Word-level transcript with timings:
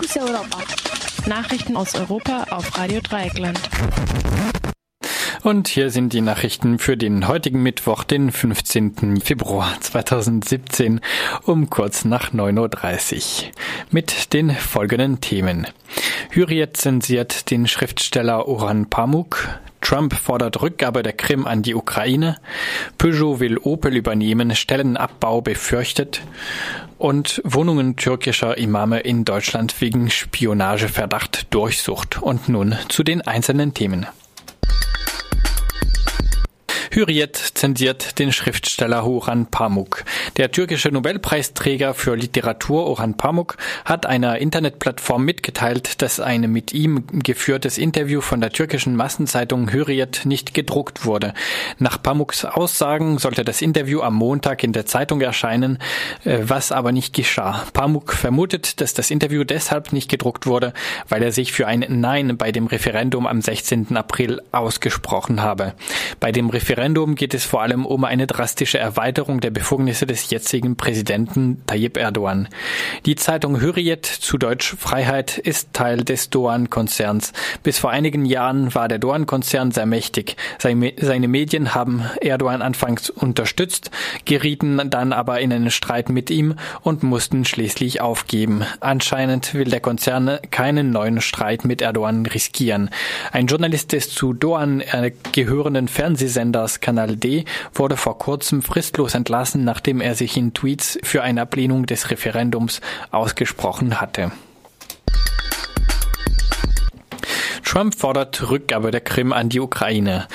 Fokus 0.00 0.16
Europa. 0.16 0.58
Nachrichten 1.26 1.76
aus 1.76 1.94
Europa 1.94 2.46
auf 2.50 2.78
Radio 2.78 3.00
Dreieckland. 3.02 3.60
Und 5.42 5.68
hier 5.68 5.90
sind 5.90 6.14
die 6.14 6.22
Nachrichten 6.22 6.78
für 6.78 6.96
den 6.96 7.28
heutigen 7.28 7.62
Mittwoch, 7.62 8.04
den 8.04 8.32
15. 8.32 9.20
Februar 9.20 9.78
2017 9.78 11.00
um 11.44 11.68
kurz 11.68 12.06
nach 12.06 12.32
9.30 12.32 13.44
Uhr. 13.44 13.50
Mit 13.90 14.32
den 14.32 14.50
folgenden 14.52 15.20
Themen. 15.20 15.66
Hürriyet 16.30 16.78
zensiert 16.78 17.50
den 17.50 17.66
Schriftsteller 17.66 18.48
Oran 18.48 18.88
Pamuk. 18.88 19.60
Trump 19.80 20.14
fordert 20.14 20.60
Rückgabe 20.60 21.02
der 21.02 21.12
Krim 21.12 21.46
an 21.46 21.62
die 21.62 21.74
Ukraine. 21.74 22.36
Peugeot 22.98 23.40
will 23.40 23.58
Opel 23.58 23.96
übernehmen, 23.96 24.54
Stellenabbau 24.54 25.40
befürchtet. 25.40 26.22
Und 26.98 27.40
Wohnungen 27.44 27.96
türkischer 27.96 28.58
Imame 28.58 29.00
in 29.00 29.24
Deutschland 29.24 29.80
wegen 29.80 30.10
Spionageverdacht 30.10 31.52
Durchsucht. 31.54 32.22
Und 32.22 32.48
nun 32.48 32.76
zu 32.88 33.02
den 33.02 33.22
einzelnen 33.22 33.72
Themen. 33.72 34.06
Hürriyet 36.92 37.36
zensiert 37.36 38.18
den 38.18 38.32
Schriftsteller 38.32 39.06
Orhan 39.06 39.46
Pamuk. 39.46 40.04
Der 40.36 40.50
türkische 40.50 40.88
Nobelpreisträger 40.88 41.94
für 41.94 42.16
Literatur 42.16 42.84
Orhan 42.84 43.16
Pamuk 43.16 43.58
hat 43.84 44.06
einer 44.06 44.38
Internetplattform 44.38 45.24
mitgeteilt, 45.24 46.02
dass 46.02 46.18
ein 46.18 46.50
mit 46.50 46.72
ihm 46.72 47.04
geführtes 47.12 47.78
Interview 47.78 48.20
von 48.20 48.40
der 48.40 48.50
türkischen 48.50 48.96
Massenzeitung 48.96 49.70
Hürriyet 49.72 50.22
nicht 50.24 50.52
gedruckt 50.52 51.04
wurde. 51.04 51.32
Nach 51.78 52.02
Pamuks 52.02 52.44
Aussagen 52.44 53.18
sollte 53.18 53.44
das 53.44 53.62
Interview 53.62 54.00
am 54.00 54.16
Montag 54.16 54.64
in 54.64 54.72
der 54.72 54.84
Zeitung 54.84 55.20
erscheinen, 55.20 55.78
äh, 56.24 56.38
was 56.42 56.72
aber 56.72 56.90
nicht 56.90 57.14
geschah. 57.14 57.66
Pamuk 57.72 58.14
vermutet, 58.14 58.80
dass 58.80 58.94
das 58.94 59.12
Interview 59.12 59.44
deshalb 59.44 59.92
nicht 59.92 60.10
gedruckt 60.10 60.44
wurde, 60.48 60.72
weil 61.08 61.22
er 61.22 61.30
sich 61.30 61.52
für 61.52 61.68
ein 61.68 61.86
Nein 61.88 62.36
bei 62.36 62.50
dem 62.50 62.66
Referendum 62.66 63.28
am 63.28 63.40
16. 63.40 63.96
April 63.96 64.42
ausgesprochen 64.50 65.40
habe. 65.40 65.74
Bei 66.18 66.32
dem 66.32 66.50
Referendum 66.50 66.79
Referendum 66.80 67.14
geht 67.14 67.34
es 67.34 67.44
vor 67.44 67.60
allem 67.60 67.84
um 67.84 68.04
eine 68.04 68.26
drastische 68.26 68.78
Erweiterung 68.78 69.42
der 69.42 69.50
Befugnisse 69.50 70.06
des 70.06 70.30
jetzigen 70.30 70.76
Präsidenten 70.76 71.60
Tayyip 71.66 71.98
Erdogan. 71.98 72.48
Die 73.04 73.16
Zeitung 73.16 73.60
Hürriyet, 73.60 74.06
zu 74.06 74.38
Deutsch 74.38 74.76
Freiheit, 74.78 75.36
ist 75.36 75.74
Teil 75.74 76.04
des 76.04 76.30
Doan-Konzerns. 76.30 77.34
Bis 77.62 77.78
vor 77.78 77.90
einigen 77.90 78.24
Jahren 78.24 78.74
war 78.74 78.88
der 78.88 78.98
Doan-Konzern 78.98 79.72
sehr 79.72 79.84
mächtig. 79.84 80.36
Seine 80.58 81.28
Medien 81.28 81.74
haben 81.74 82.02
Erdogan 82.22 82.62
anfangs 82.62 83.10
unterstützt, 83.10 83.90
gerieten 84.24 84.80
dann 84.88 85.12
aber 85.12 85.38
in 85.40 85.52
einen 85.52 85.70
Streit 85.70 86.08
mit 86.08 86.30
ihm 86.30 86.54
und 86.80 87.02
mussten 87.02 87.44
schließlich 87.44 88.00
aufgeben. 88.00 88.64
Anscheinend 88.80 89.52
will 89.52 89.68
der 89.68 89.80
Konzern 89.80 90.38
keinen 90.50 90.92
neuen 90.92 91.20
Streit 91.20 91.66
mit 91.66 91.82
Erdogan 91.82 92.24
riskieren. 92.24 92.88
Ein 93.32 93.48
Journalist 93.48 93.92
des 93.92 94.08
zu 94.08 94.32
Doan 94.32 94.82
gehörenden 95.32 95.86
Fernsehsenders 95.86 96.69
Europas 96.70 96.80
Kanal 96.80 97.16
D 97.16 97.44
wurde 97.74 97.96
vor 97.96 98.18
kurzem 98.18 98.62
fristlos 98.62 99.14
entlassen, 99.14 99.64
nachdem 99.64 100.00
er 100.00 100.14
sich 100.14 100.36
in 100.36 100.54
Tweets 100.54 100.98
für 101.02 101.22
eine 101.22 101.42
Ablehnung 101.42 101.86
des 101.86 102.10
Referendums 102.10 102.80
ausgesprochen 103.10 104.00
hatte. 104.00 104.30
Trump 107.64 107.94
fordert 107.94 108.50
Rückgabe 108.50 108.90
der 108.90 109.00
Krim 109.00 109.32
an 109.32 109.48
die 109.48 109.60
Ukraine. 109.60 110.26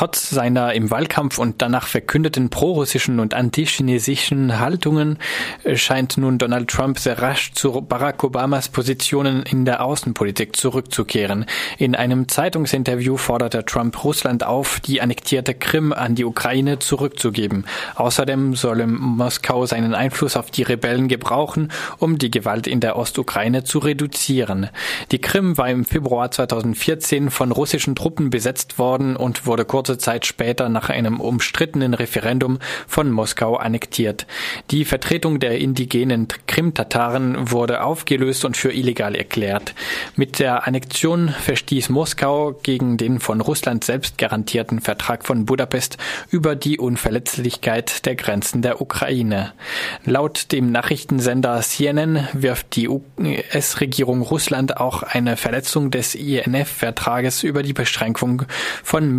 Trotz 0.00 0.30
seiner 0.30 0.72
im 0.72 0.90
Wahlkampf 0.90 1.36
und 1.36 1.60
danach 1.60 1.86
verkündeten 1.86 2.48
prorussischen 2.48 3.20
und 3.20 3.34
antichinesischen 3.34 4.58
Haltungen 4.58 5.18
äh, 5.62 5.76
scheint 5.76 6.16
nun 6.16 6.38
Donald 6.38 6.70
Trump 6.70 6.98
sehr 6.98 7.20
rasch 7.20 7.52
zu 7.52 7.82
Barack 7.82 8.24
Obamas 8.24 8.70
Positionen 8.70 9.42
in 9.42 9.66
der 9.66 9.84
Außenpolitik 9.84 10.56
zurückzukehren. 10.56 11.44
In 11.76 11.94
einem 11.94 12.28
Zeitungsinterview 12.28 13.18
forderte 13.18 13.66
Trump 13.66 14.02
Russland 14.02 14.42
auf, 14.42 14.80
die 14.80 15.02
annektierte 15.02 15.52
Krim 15.52 15.92
an 15.92 16.14
die 16.14 16.24
Ukraine 16.24 16.78
zurückzugeben. 16.78 17.66
Außerdem 17.94 18.54
solle 18.54 18.86
Moskau 18.86 19.66
seinen 19.66 19.94
Einfluss 19.94 20.38
auf 20.38 20.50
die 20.50 20.62
Rebellen 20.62 21.08
gebrauchen, 21.08 21.70
um 21.98 22.16
die 22.16 22.30
Gewalt 22.30 22.66
in 22.66 22.80
der 22.80 22.96
Ostukraine 22.96 23.64
zu 23.64 23.78
reduzieren. 23.80 24.70
Die 25.12 25.20
Krim 25.20 25.58
war 25.58 25.68
im 25.68 25.84
Februar 25.84 26.30
2004 26.30 27.00
2014 27.00 27.30
von 27.30 27.52
russischen 27.52 27.94
Truppen 27.94 28.30
besetzt 28.30 28.78
worden 28.78 29.16
und 29.16 29.46
wurde 29.46 29.64
kurze 29.90 29.98
Zeit 29.98 30.26
später 30.26 30.68
nach 30.68 30.88
einem 30.88 31.20
umstrittenen 31.20 31.94
Referendum 31.94 32.60
von 32.86 33.10
Moskau 33.10 33.56
annektiert. 33.56 34.26
Die 34.70 34.84
Vertretung 34.84 35.40
der 35.40 35.58
indigenen 35.58 36.28
Krim-Tataren 36.46 37.50
wurde 37.50 37.82
aufgelöst 37.82 38.44
und 38.44 38.56
für 38.56 38.72
illegal 38.72 39.16
erklärt. 39.16 39.74
Mit 40.14 40.38
der 40.38 40.68
Annexion 40.68 41.30
verstieß 41.30 41.88
Moskau 41.88 42.52
gegen 42.62 42.98
den 42.98 43.18
von 43.18 43.40
Russland 43.40 43.82
selbst 43.82 44.16
garantierten 44.16 44.80
Vertrag 44.80 45.26
von 45.26 45.44
Budapest 45.44 45.96
über 46.30 46.54
die 46.54 46.78
Unverletzlichkeit 46.78 48.06
der 48.06 48.14
Grenzen 48.14 48.62
der 48.62 48.80
Ukraine. 48.80 49.54
Laut 50.04 50.52
dem 50.52 50.70
Nachrichtensender 50.70 51.60
CNN 51.62 52.28
wirft 52.32 52.76
die 52.76 52.88
US-Regierung 52.88 54.22
Russland 54.22 54.76
auch 54.76 55.02
eine 55.02 55.36
Verletzung 55.36 55.90
des 55.90 56.14
INF 56.14 56.68
vertrages 56.68 57.42
über 57.42 57.64
die 57.64 57.72
Beschränkung 57.72 58.44
von 58.84 59.16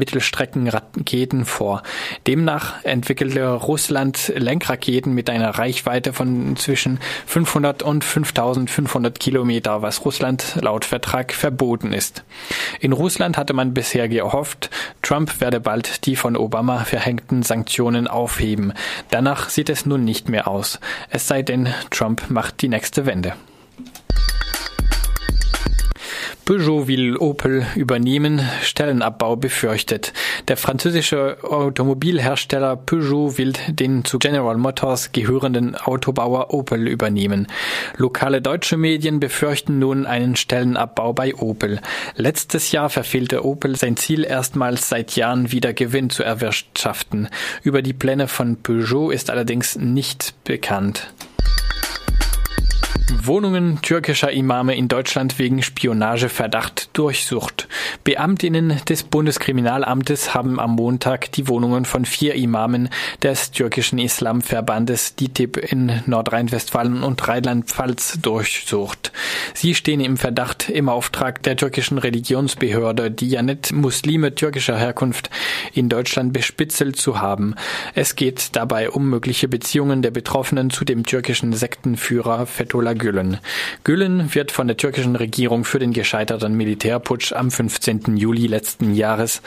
Mittelstreckenraketen 0.56 1.46
vor. 1.46 1.84
Demnach 2.28 2.84
entwickelte 2.84 3.54
Russland 3.54 4.32
Lenkraketen 4.36 5.14
mit 5.14 5.30
einer 5.30 5.50
Reichweite 5.50 6.14
von 6.14 6.56
zwischen 6.56 7.00
500 7.26 7.84
und 7.84 8.04
5500 8.04 9.20
Kilometer, 9.20 9.82
was 9.82 10.06
Russland 10.06 10.58
laut 10.62 10.86
Vertrag 10.86 11.34
verboten 11.34 11.94
ist. 11.94 12.24
In 12.80 12.94
Russland 12.94 13.38
hatte 13.38 13.54
man 13.54 13.74
bisher 13.74 14.08
gehofft, 14.08 14.70
Trump 15.02 15.42
werde 15.42 15.60
bald 15.60 16.06
die 16.06 16.16
von 16.16 16.36
Obama 16.36 16.80
verhängten 16.86 17.44
Sanktionen 17.44 18.08
aufheben. 18.08 18.74
Danach 19.10 19.50
sieht 19.50 19.70
es 19.70 19.86
nun 19.86 20.04
nicht 20.04 20.30
mehr 20.30 20.48
aus. 20.48 20.80
Es 21.10 21.28
sei 21.28 21.42
denn, 21.42 21.70
Trump 21.90 22.30
macht 22.30 22.62
die 22.62 22.70
nächste 22.70 23.06
Wende. 23.06 23.34
Peugeot 26.44 26.88
will 26.88 27.18
Opel 27.18 27.66
übernehmen, 27.76 28.42
Stellenabbau 28.64 29.36
befürchtet. 29.36 30.12
Der 30.48 30.58
französische 30.58 31.38
Automobilhersteller 31.44 32.76
Peugeot 32.76 33.38
will 33.38 33.54
den 33.70 34.04
zu 34.06 34.18
General 34.18 34.58
Motors 34.58 35.12
gehörenden 35.12 35.76
Autobauer 35.76 36.52
Opel 36.52 36.88
übernehmen. 36.88 37.48
Lokale 37.96 38.42
deutsche 38.42 38.76
Medien 38.76 39.20
befürchten 39.20 39.78
nun 39.78 40.08
einen 40.08 40.36
Stellenabbau 40.36 41.14
bei 41.14 41.36
Opel. 41.36 41.80
Letztes 42.16 42.72
Jahr 42.72 42.90
verfehlte 42.90 43.46
Opel 43.46 43.76
sein 43.76 43.96
Ziel 43.96 44.24
erstmals 44.24 44.90
seit 44.90 45.16
Jahren 45.16 45.52
wieder 45.52 45.74
Gewinn 45.74 46.10
zu 46.10 46.24
erwirtschaften. 46.24 47.30
Über 47.62 47.84
die 47.84 47.94
Pläne 47.94 48.28
von 48.28 48.58
Peugeot 48.62 49.12
ist 49.12 49.30
allerdings 49.30 49.76
nicht 49.76 50.34
bekannt. 50.44 51.14
Wohnungen 53.24 53.82
türkischer 53.82 54.32
Imame 54.32 54.76
in 54.76 54.88
Deutschland 54.88 55.38
wegen 55.38 55.62
Spionageverdacht 55.62 56.90
durchsucht. 56.94 57.68
Beamtinnen 58.04 58.82
des 58.88 59.04
Bundeskriminalamtes 59.04 60.34
haben 60.34 60.60
am 60.60 60.76
Montag 60.76 61.32
die 61.34 61.48
Wohnungen 61.48 61.86
von 61.86 62.06
vier 62.06 62.36
Imamen 62.36 62.90
des 63.22 63.52
türkischen 63.52 64.00
Islamverbandes 64.00 65.16
DITIB 65.16 65.58
in 65.58 66.02
Nordrhein-Westfalen 66.06 67.04
und 67.04 67.28
Rheinland-Pfalz 67.28 68.20
durchsucht. 68.22 69.12
Sie 69.54 69.76
stehen 69.76 70.00
im 70.00 70.18
Verdacht, 70.18 70.70
im 70.70 70.90
Auftrag 70.90 71.44
der 71.44 71.58
türkischen 71.58 71.98
Religionsbehörde 71.98 73.12
Diyanet 73.12 73.72
Muslime 73.72 74.36
türkischer 74.36 74.78
Herkunft 74.78 75.30
in 75.74 75.90
Deutschland 75.90 76.34
bespitzelt 76.34 76.96
zu 76.96 77.20
haben. 77.20 77.56
Es 77.94 78.16
geht 78.16 78.56
dabei 78.56 78.90
um 78.90 79.10
mögliche 79.10 79.48
Beziehungen 79.48 80.02
der 80.02 80.12
Betroffenen 80.12 80.70
zu 80.70 80.86
dem 80.86 81.06
türkischen 81.06 81.54
Sektenführer 81.54 82.46
Fethullah 82.46 82.94
Gülen. 83.02 83.40
Gülen 83.84 84.34
wird 84.36 84.52
von 84.52 84.68
der 84.68 84.78
türkischen 84.78 85.16
Regierung 85.16 85.66
für 85.66 85.80
den 85.80 85.92
gescheiterten 85.92 86.54
Militärputsch 86.54 87.34
am 87.34 87.50
15. 87.50 88.16
Juli 88.16 88.46
letzten 88.46 88.94
Jahres 88.94 89.42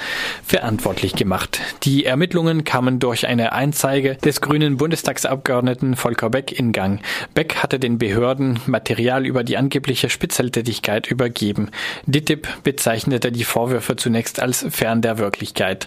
verantwortlich 0.44 1.14
gemacht. 1.14 1.60
Die 1.84 2.04
Ermittlungen 2.04 2.64
kamen 2.64 2.98
durch 2.98 3.28
eine 3.28 3.52
Einzeige 3.52 4.16
des 4.16 4.40
grünen 4.40 4.76
Bundestagsabgeordneten 4.76 5.94
Volker 5.94 6.30
Beck 6.30 6.50
in 6.50 6.72
Gang. 6.72 7.00
Beck 7.34 7.62
hatte 7.62 7.78
den 7.78 7.98
Behörden 7.98 8.58
Material 8.66 9.24
über 9.24 9.44
die 9.44 9.56
angebliche 9.56 10.10
Spitzeltätigkeit 10.10 11.06
übergeben. 11.06 11.70
DITIB 12.06 12.48
bezeichnete 12.64 13.30
die 13.30 13.44
Vorwürfe 13.44 13.94
zunächst 13.94 14.42
als 14.42 14.66
fern 14.68 15.00
der 15.00 15.18
Wirklichkeit, 15.18 15.86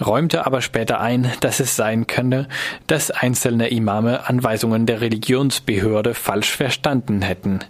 räumte 0.00 0.46
aber 0.46 0.62
später 0.62 1.00
ein, 1.00 1.32
dass 1.40 1.58
es 1.58 1.74
sein 1.74 2.06
könne, 2.06 2.46
dass 2.86 3.10
einzelne 3.10 3.70
Imame 3.70 4.28
Anweisungen 4.28 4.86
der 4.86 5.00
Religionsbehörde 5.00 6.14
falsch 6.14 6.52
verstanden 6.52 7.07
erhalten 7.08 7.22
hätten. 7.22 7.60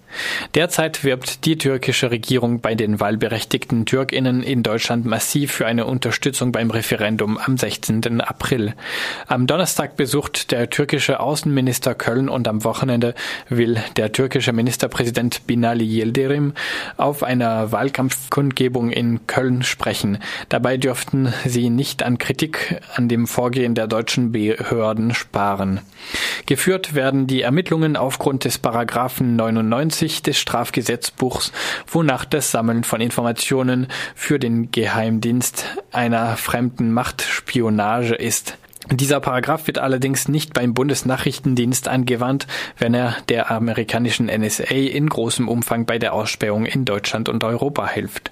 Derzeit 0.54 1.04
wirbt 1.04 1.44
die 1.44 1.58
türkische 1.58 2.10
Regierung 2.10 2.60
bei 2.60 2.74
den 2.74 3.00
wahlberechtigten 3.00 3.86
Türkinnen 3.86 4.42
in 4.42 4.62
Deutschland 4.62 5.06
massiv 5.06 5.52
für 5.52 5.66
eine 5.66 5.86
Unterstützung 5.86 6.52
beim 6.52 6.70
Referendum 6.70 7.38
am 7.38 7.56
16. 7.56 8.20
April. 8.20 8.74
Am 9.26 9.46
Donnerstag 9.46 9.96
besucht 9.96 10.50
der 10.50 10.70
türkische 10.70 11.20
Außenminister 11.20 11.94
Köln 11.94 12.28
und 12.28 12.48
am 12.48 12.64
Wochenende 12.64 13.14
will 13.48 13.78
der 13.96 14.12
türkische 14.12 14.52
Ministerpräsident 14.52 15.46
Binali 15.46 15.84
Yildirim 15.84 16.54
auf 16.96 17.22
einer 17.22 17.70
Wahlkampfkundgebung 17.72 18.90
in 18.90 19.26
Köln 19.26 19.62
sprechen. 19.62 20.18
Dabei 20.48 20.76
dürften 20.76 21.32
sie 21.44 21.70
nicht 21.70 22.02
an 22.02 22.18
Kritik 22.18 22.80
an 22.94 23.08
dem 23.08 23.26
Vorgehen 23.26 23.74
der 23.74 23.86
deutschen 23.86 24.32
Behörden 24.32 25.14
sparen. 25.14 25.80
Geführt 26.46 26.94
werden 26.94 27.26
die 27.26 27.42
Ermittlungen 27.42 27.96
aufgrund 27.96 28.44
des 28.44 28.58
Paragraphen 28.58 29.27
99 29.36 30.22
des 30.22 30.38
Strafgesetzbuchs, 30.38 31.52
wonach 31.86 32.24
das 32.24 32.50
Sammeln 32.50 32.84
von 32.84 33.00
Informationen 33.00 33.88
für 34.14 34.38
den 34.38 34.70
Geheimdienst 34.70 35.64
einer 35.92 36.36
fremden 36.36 36.92
Macht 36.92 37.22
Spionage 37.22 38.14
ist. 38.14 38.58
Dieser 38.90 39.20
Paragraph 39.20 39.66
wird 39.66 39.78
allerdings 39.78 40.28
nicht 40.28 40.54
beim 40.54 40.72
Bundesnachrichtendienst 40.72 41.88
angewandt, 41.88 42.46
wenn 42.78 42.94
er 42.94 43.16
der 43.28 43.50
amerikanischen 43.50 44.26
NSA 44.26 44.74
in 44.74 45.08
großem 45.10 45.46
Umfang 45.46 45.84
bei 45.84 45.98
der 45.98 46.14
Ausspähung 46.14 46.64
in 46.64 46.86
Deutschland 46.86 47.28
und 47.28 47.44
Europa 47.44 47.86
hilft. 47.86 48.22